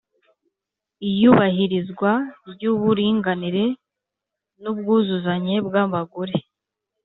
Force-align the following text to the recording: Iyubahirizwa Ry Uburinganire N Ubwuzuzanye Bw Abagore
Iyubahirizwa 1.09 2.11
Ry 2.51 2.63
Uburinganire 2.73 3.63
N 4.61 4.63
Ubwuzuzanye 4.71 5.55
Bw 5.65 5.73
Abagore 5.83 6.35